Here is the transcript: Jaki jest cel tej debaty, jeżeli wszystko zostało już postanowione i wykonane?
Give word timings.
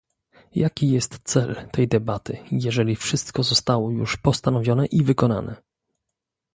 Jaki 0.55 0.89
jest 0.91 1.19
cel 1.23 1.69
tej 1.71 1.87
debaty, 1.87 2.37
jeżeli 2.51 2.95
wszystko 2.95 3.43
zostało 3.43 3.91
już 3.91 4.17
postanowione 4.17 4.85
i 4.85 5.03
wykonane? 5.03 5.55